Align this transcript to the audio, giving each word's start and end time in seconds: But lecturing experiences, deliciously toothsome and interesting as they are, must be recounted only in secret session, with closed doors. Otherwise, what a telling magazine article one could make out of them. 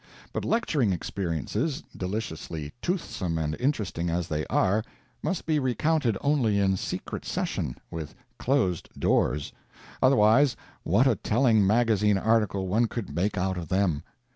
But 0.33 0.43
lecturing 0.43 0.91
experiences, 0.91 1.83
deliciously 1.95 2.73
toothsome 2.81 3.37
and 3.37 3.55
interesting 3.59 4.09
as 4.09 4.29
they 4.29 4.47
are, 4.47 4.83
must 5.21 5.45
be 5.45 5.59
recounted 5.59 6.17
only 6.21 6.57
in 6.57 6.75
secret 6.75 7.23
session, 7.23 7.77
with 7.91 8.15
closed 8.39 8.89
doors. 8.99 9.53
Otherwise, 10.01 10.55
what 10.81 11.05
a 11.05 11.15
telling 11.17 11.67
magazine 11.67 12.17
article 12.17 12.67
one 12.67 12.87
could 12.87 13.13
make 13.13 13.37
out 13.37 13.59
of 13.59 13.67
them. 13.67 14.01